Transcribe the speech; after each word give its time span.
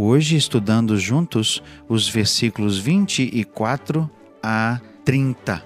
hoje 0.00 0.36
estudando 0.36 0.96
juntos 0.96 1.62
os 1.88 2.08
versículos 2.08 2.78
24 2.78 4.10
a 4.42 4.80
30. 5.04 5.62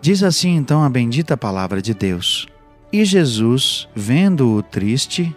Diz 0.00 0.22
assim 0.22 0.56
então 0.56 0.82
a 0.82 0.88
bendita 0.88 1.36
palavra 1.36 1.82
de 1.82 1.92
Deus: 1.92 2.46
E 2.92 3.04
Jesus, 3.04 3.88
vendo-o 3.94 4.62
triste, 4.62 5.34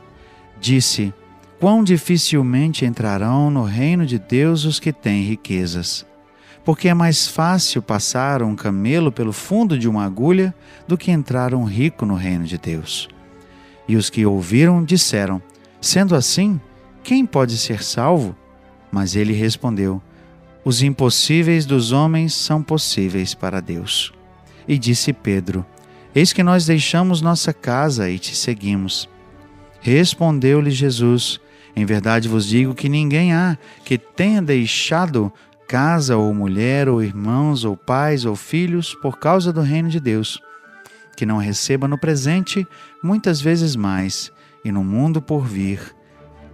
disse: 0.60 1.14
Quão 1.60 1.84
dificilmente 1.84 2.86
entrarão 2.86 3.50
no 3.50 3.64
reino 3.64 4.06
de 4.06 4.20
Deus 4.20 4.66
os 4.66 4.80
que 4.80 4.94
têm 4.94 5.24
riquezas. 5.24 6.06
Porque 6.64 6.88
é 6.88 6.94
mais 6.94 7.28
fácil 7.28 7.82
passar 7.82 8.44
um 8.44 8.56
camelo 8.56 9.12
pelo 9.12 9.34
fundo 9.34 9.78
de 9.78 9.88
uma 9.90 10.06
agulha 10.06 10.54
do 10.88 10.98
que 10.98 11.10
entrar 11.10 11.54
um 11.54 11.64
rico 11.64 12.06
no 12.06 12.16
reino 12.16 12.46
de 12.46 12.58
Deus. 12.58 13.10
E 13.88 13.96
os 13.96 14.10
que 14.10 14.26
ouviram 14.26 14.84
disseram: 14.84 15.42
Sendo 15.82 16.16
assim, 16.16 16.60
quem 17.04 17.26
pode 17.26 17.58
ser 17.58 17.84
salvo? 17.84 18.36
Mas 18.92 19.16
ele 19.16 19.34
respondeu: 19.34 20.02
Os 20.64 20.82
impossíveis 20.82 21.66
dos 21.66 21.92
homens 21.92 22.34
são 22.34 22.62
possíveis 22.62 23.34
para 23.34 23.62
Deus. 23.62 24.14
E 24.68 24.78
disse 24.78 25.14
Pedro: 25.14 25.66
Eis 26.14 26.34
que 26.34 26.44
nós 26.44 26.66
deixamos 26.66 27.22
nossa 27.22 27.54
casa 27.54 28.10
e 28.10 28.20
te 28.20 28.36
seguimos. 28.36 29.10
Respondeu-lhe 29.80 30.72
Jesus: 30.72 31.40
Em 31.76 31.86
verdade 31.86 32.28
vos 32.28 32.48
digo 32.48 32.76
que 32.76 32.90
ninguém 32.90 33.34
há 33.34 33.58
que 33.86 33.98
tenha 33.98 34.42
deixado 34.42 35.32
casa 35.68 36.18
ou 36.18 36.34
mulher 36.34 36.90
ou 36.90 37.02
irmãos 37.02 37.64
ou 37.64 37.78
pais 37.78 38.26
ou 38.26 38.36
filhos 38.36 38.96
por 38.96 39.20
causa 39.20 39.54
do 39.54 39.62
reino 39.62 39.88
de 39.88 40.00
Deus, 40.00 40.42
que 41.16 41.28
não 41.28 41.38
receba 41.38 41.88
no 41.88 42.00
presente 42.00 42.68
muitas 43.04 43.40
vezes 43.40 43.76
mais 43.76 44.32
e 44.66 44.72
no 44.72 44.84
mundo 44.84 45.22
por 45.22 45.46
vir 45.46 45.99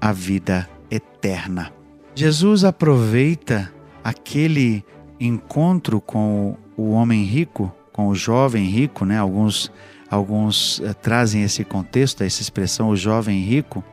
a 0.05 0.11
vida 0.11 0.69
eterna. 0.91 1.73
Jesus 2.13 2.63
aproveita 2.63 3.73
aquele 4.03 4.85
encontro 5.19 5.99
com 5.99 6.55
o 6.77 6.91
homem 6.91 7.23
rico, 7.23 7.73
com 7.91 8.09
o 8.09 8.13
jovem 8.13 8.65
rico, 8.65 9.03
né? 9.03 9.17
Alguns 9.17 9.71
alguns 10.07 10.77
uh, 10.77 10.93
trazem 10.93 11.41
esse 11.41 11.63
contexto, 11.63 12.23
essa 12.23 12.39
expressão 12.39 12.89
o 12.89 12.95
jovem 12.95 13.41
rico, 13.41 13.83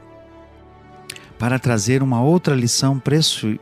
para 1.38 1.58
trazer 1.58 2.02
uma 2.02 2.22
outra 2.22 2.54
lição 2.54 3.00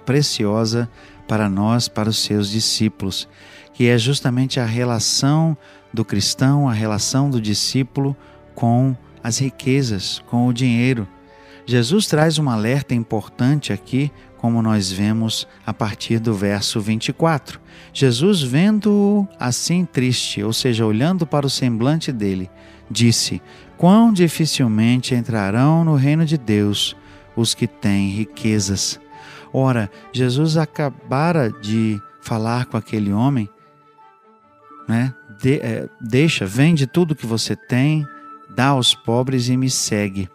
preciosa 0.04 0.90
para 1.28 1.48
nós, 1.48 1.86
para 1.86 2.10
os 2.10 2.18
seus 2.18 2.50
discípulos, 2.50 3.28
que 3.72 3.86
é 3.86 3.96
justamente 3.96 4.58
a 4.58 4.66
relação 4.66 5.56
do 5.94 6.04
cristão, 6.04 6.68
a 6.68 6.72
relação 6.72 7.30
do 7.30 7.40
discípulo 7.40 8.16
com 8.56 8.96
as 9.22 9.38
riquezas, 9.38 10.20
com 10.26 10.48
o 10.48 10.52
dinheiro. 10.52 11.06
Jesus 11.70 12.08
traz 12.08 12.36
um 12.36 12.50
alerta 12.50 12.96
importante 12.96 13.72
aqui, 13.72 14.10
como 14.38 14.60
nós 14.60 14.90
vemos 14.90 15.46
a 15.64 15.72
partir 15.72 16.18
do 16.18 16.34
verso 16.34 16.80
24. 16.80 17.60
Jesus, 17.92 18.42
vendo-o 18.42 19.28
assim 19.38 19.84
triste, 19.84 20.42
ou 20.42 20.52
seja, 20.52 20.84
olhando 20.84 21.24
para 21.24 21.46
o 21.46 21.50
semblante 21.50 22.10
dele, 22.10 22.50
disse: 22.90 23.40
Quão 23.78 24.12
dificilmente 24.12 25.14
entrarão 25.14 25.84
no 25.84 25.94
reino 25.94 26.26
de 26.26 26.36
Deus 26.36 26.96
os 27.36 27.54
que 27.54 27.68
têm 27.68 28.08
riquezas. 28.08 28.98
Ora, 29.52 29.88
Jesus 30.12 30.56
acabara 30.56 31.52
de 31.52 32.02
falar 32.20 32.66
com 32.66 32.76
aquele 32.76 33.12
homem, 33.12 33.48
né? 34.88 35.14
De, 35.40 35.60
é, 35.60 35.88
deixa, 36.00 36.44
vende 36.44 36.84
tudo 36.88 37.14
que 37.14 37.26
você 37.26 37.54
tem, 37.54 38.04
dá 38.56 38.70
aos 38.70 38.92
pobres 38.92 39.48
e 39.48 39.56
me 39.56 39.70
segue. 39.70 40.28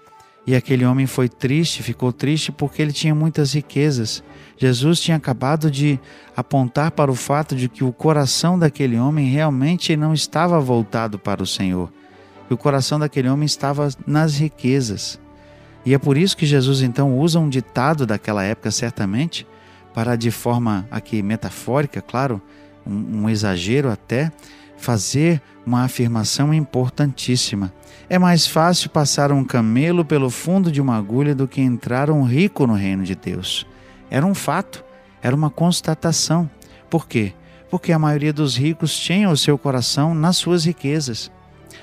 E 0.48 0.56
aquele 0.56 0.86
homem 0.86 1.08
foi 1.08 1.28
triste, 1.28 1.82
ficou 1.82 2.14
triste 2.14 2.52
porque 2.52 2.82
ele 2.82 2.94
tinha 2.94 3.16
muitas 3.16 3.54
riquezas. 3.54 4.24
Jesus 4.58 5.00
tinha 5.00 5.18
acabado 5.18 5.72
de 5.72 6.00
apontar 6.36 6.92
para 6.92 7.12
o 7.12 7.16
fato 7.16 7.56
de 7.56 7.68
que 7.68 7.84
o 7.84 7.92
coração 7.92 8.58
daquele 8.58 8.98
homem 8.98 9.28
realmente 9.28 9.98
não 9.98 10.14
estava 10.14 10.60
voltado 10.60 11.18
para 11.18 11.42
o 11.42 11.48
Senhor. 11.48 11.92
E 12.50 12.54
o 12.54 12.58
coração 12.58 13.00
daquele 13.00 13.28
homem 13.28 13.46
estava 13.46 13.90
nas 14.06 14.38
riquezas. 14.38 15.20
E 15.84 15.94
é 15.94 15.98
por 15.98 16.16
isso 16.16 16.38
que 16.38 16.46
Jesus 16.46 16.82
então 16.82 17.18
usa 17.18 17.40
um 17.40 17.50
ditado 17.50 18.06
daquela 18.06 18.44
época, 18.44 18.70
certamente, 18.70 19.48
para 19.94 20.16
de 20.16 20.30
forma 20.30 20.88
aqui 20.92 21.22
metafórica, 21.24 22.02
claro, 22.02 22.42
um, 22.86 23.24
um 23.24 23.30
exagero 23.30 23.90
até, 23.90 24.32
fazer 24.78 25.42
uma 25.66 25.84
afirmação 25.84 26.54
importantíssima. 26.54 27.74
É 28.10 28.20
mais 28.20 28.46
fácil 28.46 28.90
passar 28.90 29.32
um 29.32 29.44
camelo 29.44 30.06
pelo 30.06 30.30
fundo 30.30 30.72
de 30.72 30.82
uma 30.82 30.98
agulha 30.98 31.34
do 31.34 31.48
que 31.48 31.62
entrar 31.62 32.10
um 32.10 32.24
rico 32.24 32.68
no 32.68 32.74
reino 32.74 33.04
de 33.04 33.16
Deus. 33.16 33.66
Era 34.10 34.26
um 34.26 34.36
fato, 34.36 34.84
era 35.22 35.36
uma 35.36 35.50
constatação. 35.50 36.50
Por 36.90 37.08
quê? 37.08 37.34
Porque 37.70 37.92
a 37.92 38.00
maioria 38.00 38.32
dos 38.32 38.56
ricos 38.56 38.98
tinha 38.98 39.30
o 39.30 39.38
seu 39.38 39.58
coração 39.58 40.14
nas 40.14 40.38
suas 40.38 40.66
riquezas. 40.66 41.32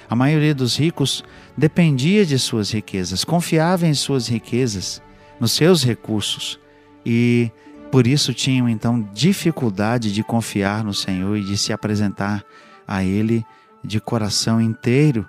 A 0.08 0.14
maioria 0.14 0.54
dos 0.54 0.76
ricos 0.76 1.24
dependia 1.56 2.24
de 2.24 2.38
suas 2.38 2.70
riquezas, 2.70 3.24
confiava 3.24 3.86
em 3.86 3.94
suas 3.94 4.28
riquezas, 4.28 5.02
nos 5.40 5.52
seus 5.52 5.82
recursos 5.84 6.58
e 7.04 7.50
por 7.90 8.06
isso 8.06 8.32
tinham 8.32 8.68
então 8.68 9.06
dificuldade 9.12 10.12
de 10.12 10.22
confiar 10.22 10.84
no 10.84 10.94
Senhor 10.94 11.36
e 11.36 11.44
de 11.44 11.58
se 11.58 11.72
apresentar 11.72 12.42
a 12.86 13.04
Ele 13.04 13.44
de 13.84 14.00
coração 14.00 14.60
inteiro. 14.60 15.28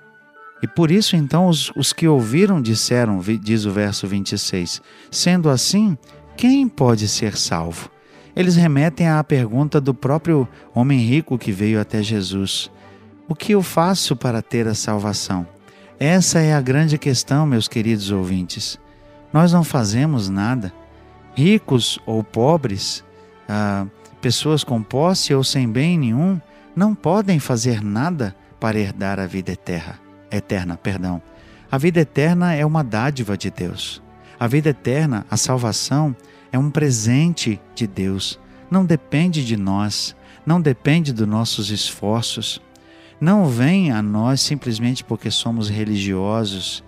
E 0.63 0.67
por 0.67 0.89
isso, 0.89 1.17
então, 1.17 1.47
os, 1.47 1.73
os 1.75 1.91
que 1.91 2.07
ouviram 2.07 2.61
disseram, 2.61 3.19
diz 3.19 3.65
o 3.65 3.71
verso 3.71 4.07
26, 4.07 4.81
sendo 5.11 5.49
assim, 5.49 5.97
quem 6.37 6.69
pode 6.69 7.05
ser 7.09 7.35
salvo? 7.35 7.91
Eles 8.33 8.55
remetem 8.55 9.09
à 9.09 9.21
pergunta 9.25 9.81
do 9.81 9.93
próprio 9.93 10.47
homem 10.73 10.99
rico 10.99 11.37
que 11.37 11.51
veio 11.51 11.81
até 11.81 12.01
Jesus: 12.01 12.71
O 13.27 13.35
que 13.35 13.51
eu 13.51 13.61
faço 13.61 14.15
para 14.15 14.41
ter 14.41 14.65
a 14.65 14.73
salvação? 14.73 15.45
Essa 15.99 16.39
é 16.39 16.53
a 16.53 16.61
grande 16.61 16.97
questão, 16.97 17.45
meus 17.45 17.67
queridos 17.67 18.09
ouvintes. 18.09 18.79
Nós 19.33 19.51
não 19.51 19.65
fazemos 19.65 20.29
nada. 20.29 20.73
Ricos 21.35 21.99
ou 22.05 22.23
pobres, 22.23 23.03
ah, 23.49 23.85
pessoas 24.21 24.63
com 24.63 24.81
posse 24.81 25.33
ou 25.33 25.43
sem 25.43 25.69
bem 25.69 25.99
nenhum, 25.99 26.39
não 26.73 26.95
podem 26.95 27.37
fazer 27.37 27.83
nada 27.83 28.33
para 28.61 28.79
herdar 28.79 29.19
a 29.19 29.27
vida 29.27 29.51
eterna. 29.51 30.02
Eterna, 30.35 30.75
perdão. 30.75 31.21
A 31.71 31.77
vida 31.77 31.99
eterna 31.99 32.53
é 32.53 32.65
uma 32.65 32.83
dádiva 32.83 33.37
de 33.37 33.49
Deus. 33.51 34.01
A 34.39 34.47
vida 34.47 34.69
eterna, 34.69 35.25
a 35.29 35.37
salvação, 35.37 36.15
é 36.51 36.57
um 36.57 36.69
presente 36.69 37.61
de 37.75 37.87
Deus. 37.87 38.39
Não 38.69 38.83
depende 38.83 39.45
de 39.45 39.55
nós, 39.55 40.15
não 40.45 40.59
depende 40.59 41.13
dos 41.13 41.27
nossos 41.27 41.69
esforços. 41.69 42.61
Não 43.21 43.45
vem 43.45 43.91
a 43.91 44.01
nós 44.01 44.41
simplesmente 44.41 45.03
porque 45.03 45.31
somos 45.31 45.69
religiosos, 45.69 46.83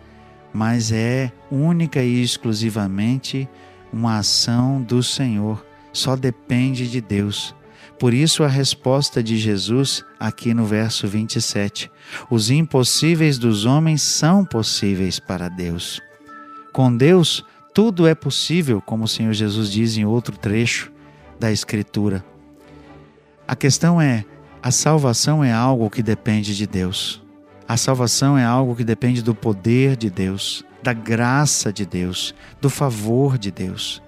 mas 0.51 0.91
é 0.91 1.31
única 1.49 2.01
e 2.01 2.21
exclusivamente 2.21 3.47
uma 3.93 4.17
ação 4.17 4.81
do 4.81 5.01
Senhor. 5.01 5.65
Só 5.93 6.15
depende 6.15 6.89
de 6.89 6.99
Deus. 6.99 7.55
Por 7.97 8.13
isso, 8.13 8.43
a 8.43 8.47
resposta 8.47 9.23
de 9.23 9.37
Jesus 9.37 10.03
aqui 10.19 10.53
no 10.53 10.65
verso 10.65 11.07
27: 11.07 11.89
Os 12.29 12.49
impossíveis 12.49 13.37
dos 13.37 13.65
homens 13.65 14.01
são 14.01 14.43
possíveis 14.43 15.19
para 15.19 15.47
Deus. 15.47 16.01
Com 16.73 16.95
Deus, 16.95 17.43
tudo 17.73 18.05
é 18.05 18.13
possível, 18.13 18.81
como 18.81 19.05
o 19.05 19.07
Senhor 19.07 19.33
Jesus 19.33 19.71
diz 19.71 19.97
em 19.97 20.05
outro 20.05 20.37
trecho 20.37 20.91
da 21.39 21.51
Escritura. 21.51 22.23
A 23.47 23.55
questão 23.55 24.01
é: 24.01 24.25
a 24.61 24.71
salvação 24.71 25.43
é 25.43 25.53
algo 25.53 25.89
que 25.89 26.03
depende 26.03 26.55
de 26.55 26.67
Deus. 26.67 27.23
A 27.67 27.77
salvação 27.77 28.37
é 28.37 28.43
algo 28.43 28.75
que 28.75 28.83
depende 28.83 29.21
do 29.21 29.33
poder 29.33 29.95
de 29.95 30.09
Deus, 30.09 30.63
da 30.83 30.93
graça 30.93 31.73
de 31.73 31.85
Deus, 31.85 32.35
do 32.61 32.69
favor 32.69 33.37
de 33.37 33.51
Deus. 33.51 34.01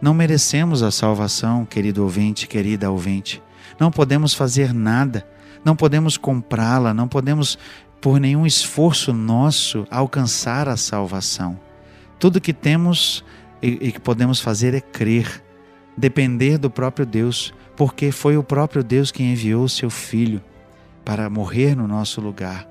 Não 0.00 0.14
merecemos 0.14 0.82
a 0.82 0.90
salvação, 0.90 1.64
querido 1.64 2.02
ouvinte, 2.02 2.46
querida 2.46 2.90
ouvinte. 2.90 3.42
Não 3.78 3.90
podemos 3.90 4.32
fazer 4.32 4.72
nada, 4.72 5.26
não 5.64 5.76
podemos 5.76 6.16
comprá-la, 6.16 6.94
não 6.94 7.06
podemos, 7.06 7.58
por 8.00 8.18
nenhum 8.18 8.46
esforço 8.46 9.12
nosso, 9.12 9.86
alcançar 9.90 10.68
a 10.68 10.76
salvação. 10.76 11.60
Tudo 12.18 12.40
que 12.40 12.52
temos 12.52 13.24
e, 13.62 13.92
que 13.92 14.00
podemos 14.00 14.40
fazer 14.40 14.74
é 14.74 14.80
crer, 14.80 15.42
depender 15.96 16.56
do 16.56 16.70
próprio 16.70 17.04
Deus, 17.04 17.52
porque 17.76 18.10
foi 18.10 18.36
o 18.36 18.42
próprio 18.42 18.82
Deus 18.82 19.10
quem 19.10 19.32
enviou 19.32 19.68
seu 19.68 19.90
Filho 19.90 20.42
para 21.04 21.28
morrer 21.28 21.74
no 21.74 21.86
nosso 21.86 22.20
lugar. 22.20 22.68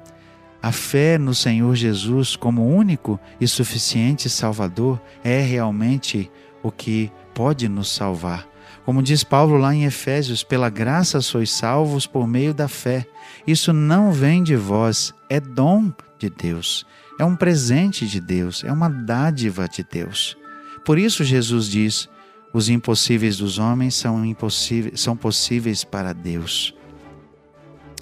A 0.61 0.71
fé 0.71 1.17
no 1.17 1.33
Senhor 1.33 1.73
Jesus 1.75 2.35
como 2.35 2.67
único 2.67 3.19
e 3.39 3.47
suficiente 3.47 4.29
Salvador 4.29 4.99
é 5.23 5.41
realmente 5.41 6.29
o 6.63 6.71
que 6.71 7.11
pode 7.33 7.67
nos 7.69 7.89
salvar. 7.89 8.47
Como 8.85 9.03
diz 9.03 9.23
Paulo 9.23 9.57
lá 9.57 9.73
em 9.73 9.85
Efésios, 9.85 10.43
pela 10.43 10.69
graça 10.69 11.21
sois 11.21 11.51
salvos 11.51 12.07
por 12.07 12.27
meio 12.27 12.53
da 12.53 12.67
fé. 12.67 13.05
Isso 13.45 13.71
não 13.71 14.11
vem 14.11 14.43
de 14.43 14.55
vós, 14.55 15.13
é 15.29 15.39
dom 15.39 15.91
de 16.17 16.29
Deus, 16.29 16.85
é 17.19 17.23
um 17.23 17.35
presente 17.35 18.07
de 18.07 18.19
Deus, 18.19 18.63
é 18.63 18.71
uma 18.71 18.89
dádiva 18.89 19.67
de 19.67 19.83
Deus. 19.83 20.37
Por 20.83 20.97
isso 20.97 21.23
Jesus 21.23 21.67
diz: 21.67 22.09
os 22.51 22.67
impossíveis 22.67 23.37
dos 23.37 23.59
homens 23.59 23.95
são 23.95 24.25
impossíveis, 24.25 24.99
são 24.99 25.15
possíveis 25.15 25.83
para 25.83 26.13
Deus. 26.13 26.73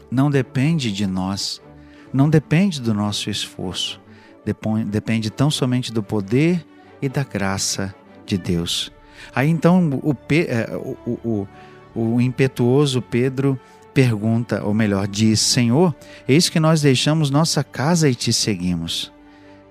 Não 0.09 0.31
depende 0.31 0.91
de 0.91 1.05
nós, 1.05 1.61
não 2.13 2.29
depende 2.29 2.81
do 2.81 2.93
nosso 2.93 3.29
esforço, 3.29 3.99
depende 4.89 5.29
tão 5.29 5.51
somente 5.51 5.91
do 5.91 6.01
poder 6.01 6.65
e 7.01 7.09
da 7.09 7.23
graça 7.23 7.93
de 7.93 8.06
Deus. 8.35 8.91
Aí 9.35 9.47
então 9.47 9.87
o, 10.03 10.17
é, 10.31 10.75
o, 10.75 10.97
o, 11.23 11.47
o 12.15 12.19
impetuoso 12.19 12.99
Pedro 12.99 13.59
pergunta, 13.93 14.63
ou 14.63 14.73
melhor, 14.73 15.07
diz: 15.07 15.39
Senhor, 15.39 15.95
eis 16.27 16.49
que 16.49 16.59
nós 16.59 16.81
deixamos 16.81 17.29
nossa 17.29 17.63
casa 17.63 18.09
e 18.09 18.15
te 18.15 18.33
seguimos. 18.33 19.11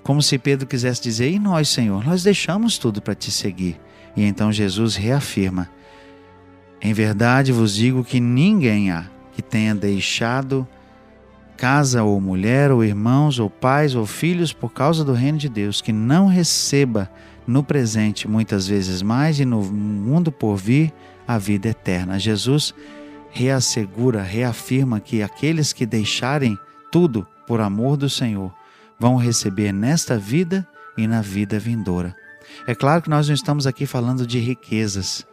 Como 0.02 0.22
se 0.22 0.38
Pedro 0.38 0.66
quisesse 0.66 1.02
dizer: 1.02 1.30
E 1.30 1.38
nós, 1.38 1.68
Senhor, 1.68 2.04
nós 2.04 2.22
deixamos 2.22 2.78
tudo 2.78 3.02
para 3.02 3.14
te 3.14 3.30
seguir. 3.30 3.80
E 4.16 4.24
então 4.24 4.50
Jesus 4.50 4.96
reafirma: 4.96 5.68
Em 6.80 6.92
verdade 6.92 7.52
vos 7.52 7.74
digo 7.74 8.02
que 8.02 8.18
ninguém 8.18 8.90
há 8.90 9.06
que 9.32 9.42
tenha 9.42 9.74
deixado 9.74 10.66
casa 11.56 12.02
ou 12.02 12.20
mulher 12.20 12.70
ou 12.70 12.84
irmãos 12.84 13.38
ou 13.38 13.48
pais 13.48 13.94
ou 13.94 14.06
filhos 14.06 14.52
por 14.52 14.72
causa 14.72 15.04
do 15.04 15.12
reino 15.12 15.38
de 15.38 15.48
Deus 15.48 15.80
que 15.80 15.92
não 15.92 16.26
receba 16.26 17.10
no 17.46 17.62
presente 17.62 18.26
muitas 18.26 18.66
vezes 18.66 19.02
mais 19.02 19.38
e 19.38 19.44
no 19.44 19.62
mundo 19.62 20.32
por 20.32 20.56
vir 20.56 20.92
a 21.26 21.38
vida 21.38 21.68
eterna. 21.68 22.18
Jesus 22.18 22.74
reassegura, 23.30 24.22
reafirma 24.22 24.98
que 24.98 25.22
aqueles 25.22 25.72
que 25.72 25.84
deixarem 25.84 26.58
tudo 26.90 27.26
por 27.46 27.60
amor 27.60 27.96
do 27.96 28.08
Senhor 28.08 28.52
vão 28.98 29.16
receber 29.16 29.72
nesta 29.72 30.18
vida 30.18 30.66
e 30.96 31.06
na 31.06 31.20
vida 31.20 31.58
vindoura. 31.58 32.16
É 32.66 32.74
claro 32.74 33.02
que 33.02 33.10
nós 33.10 33.28
não 33.28 33.34
estamos 33.34 33.66
aqui 33.66 33.84
falando 33.84 34.26
de 34.26 34.38
riquezas, 34.38 35.26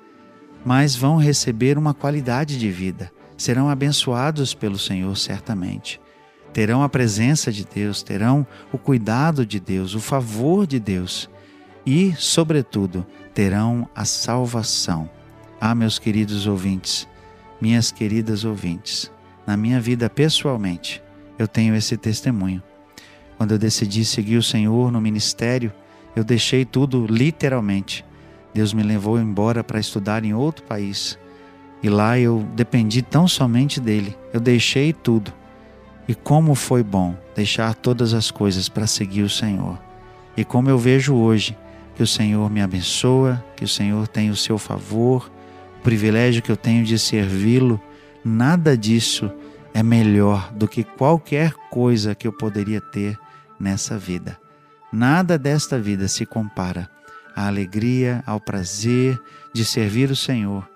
mas 0.65 0.95
vão 0.95 1.17
receber 1.17 1.77
uma 1.77 1.93
qualidade 1.93 2.57
de 2.57 2.69
vida, 2.69 3.11
serão 3.37 3.69
abençoados 3.69 4.53
pelo 4.53 4.77
Senhor 4.77 5.15
certamente. 5.15 5.99
Terão 6.51 6.83
a 6.83 6.89
presença 6.89 7.51
de 7.51 7.65
Deus, 7.65 8.03
terão 8.03 8.45
o 8.71 8.77
cuidado 8.77 9.45
de 9.45 9.59
Deus, 9.59 9.95
o 9.95 9.99
favor 9.99 10.67
de 10.67 10.79
Deus 10.79 11.29
e, 11.85 12.13
sobretudo, 12.17 13.05
terão 13.33 13.87
a 13.95 14.05
salvação. 14.05 15.09
Ah, 15.59 15.73
meus 15.73 15.97
queridos 15.97 16.47
ouvintes, 16.47 17.07
minhas 17.61 17.91
queridas 17.91 18.43
ouvintes, 18.43 19.11
na 19.45 19.57
minha 19.57 19.79
vida 19.79 20.09
pessoalmente, 20.09 21.01
eu 21.37 21.47
tenho 21.47 21.75
esse 21.75 21.97
testemunho. 21.97 22.61
Quando 23.37 23.51
eu 23.51 23.57
decidi 23.57 24.05
seguir 24.05 24.37
o 24.37 24.43
Senhor 24.43 24.91
no 24.91 25.01
ministério, 25.01 25.71
eu 26.15 26.23
deixei 26.23 26.63
tudo 26.63 27.05
literalmente. 27.07 28.05
Deus 28.53 28.73
me 28.73 28.83
levou 28.83 29.19
embora 29.19 29.63
para 29.63 29.79
estudar 29.79 30.23
em 30.23 30.33
outro 30.33 30.63
país. 30.63 31.17
E 31.81 31.89
lá 31.89 32.17
eu 32.17 32.47
dependi 32.55 33.01
tão 33.01 33.27
somente 33.27 33.81
dele. 33.81 34.15
Eu 34.31 34.39
deixei 34.39 34.93
tudo. 34.93 35.33
E 36.07 36.13
como 36.13 36.55
foi 36.55 36.83
bom 36.83 37.15
deixar 37.35 37.73
todas 37.73 38.13
as 38.13 38.29
coisas 38.29 38.69
para 38.69 38.85
seguir 38.85 39.23
o 39.23 39.29
Senhor. 39.29 39.79
E 40.37 40.45
como 40.45 40.69
eu 40.69 40.77
vejo 40.77 41.15
hoje 41.15 41.57
que 41.95 42.03
o 42.03 42.07
Senhor 42.07 42.49
me 42.49 42.61
abençoa, 42.61 43.43
que 43.55 43.63
o 43.63 43.67
Senhor 43.67 44.07
tem 44.07 44.29
o 44.29 44.35
seu 44.35 44.57
favor, 44.57 45.31
o 45.79 45.83
privilégio 45.83 46.41
que 46.41 46.51
eu 46.51 46.57
tenho 46.57 46.83
de 46.83 46.97
servi-lo, 46.97 47.81
nada 48.23 48.77
disso 48.77 49.31
é 49.73 49.83
melhor 49.83 50.51
do 50.53 50.67
que 50.67 50.83
qualquer 50.83 51.53
coisa 51.69 52.15
que 52.15 52.27
eu 52.27 52.33
poderia 52.33 52.79
ter 52.79 53.17
nessa 53.59 53.97
vida. 53.97 54.39
Nada 54.91 55.37
desta 55.37 55.79
vida 55.79 56.07
se 56.07 56.25
compara 56.25 56.89
à 57.35 57.47
alegria, 57.47 58.23
ao 58.25 58.39
prazer 58.39 59.19
de 59.51 59.65
servir 59.65 60.11
o 60.11 60.15
Senhor, 60.15 60.69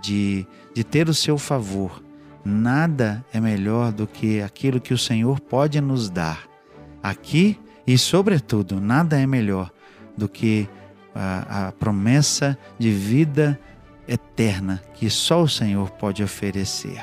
de, 0.00 0.46
de 0.74 0.82
ter 0.82 1.08
o 1.08 1.14
seu 1.14 1.36
favor. 1.36 2.02
Nada 2.42 3.24
é 3.32 3.40
melhor 3.40 3.92
do 3.92 4.06
que 4.06 4.40
aquilo 4.40 4.80
que 4.80 4.94
o 4.94 4.98
Senhor 4.98 5.38
pode 5.40 5.78
nos 5.80 6.08
dar. 6.08 6.48
Aqui 7.02 7.58
e, 7.86 7.98
sobretudo, 7.98 8.80
nada 8.80 9.20
é 9.20 9.26
melhor 9.26 9.70
do 10.20 10.28
que 10.28 10.68
a, 11.14 11.68
a 11.68 11.72
promessa 11.72 12.56
de 12.78 12.90
vida 12.90 13.58
eterna 14.06 14.82
que 14.94 15.08
só 15.08 15.42
o 15.42 15.48
Senhor 15.48 15.90
pode 15.90 16.22
oferecer. 16.22 17.02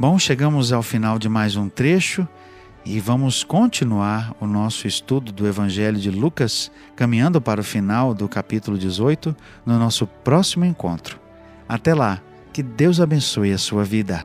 Bom, 0.00 0.18
chegamos 0.18 0.72
ao 0.72 0.82
final 0.82 1.18
de 1.18 1.28
mais 1.28 1.54
um 1.54 1.68
trecho 1.68 2.26
e 2.84 2.98
vamos 2.98 3.44
continuar 3.44 4.34
o 4.40 4.46
nosso 4.46 4.86
estudo 4.86 5.30
do 5.30 5.46
Evangelho 5.46 5.98
de 5.98 6.10
Lucas, 6.10 6.70
caminhando 6.96 7.40
para 7.40 7.60
o 7.60 7.64
final 7.64 8.12
do 8.14 8.28
capítulo 8.28 8.76
18, 8.76 9.36
no 9.64 9.78
nosso 9.78 10.06
próximo 10.06 10.64
encontro. 10.64 11.20
Até 11.68 11.94
lá, 11.94 12.20
que 12.52 12.62
Deus 12.62 13.00
abençoe 13.00 13.52
a 13.52 13.58
sua 13.58 13.84
vida. 13.84 14.24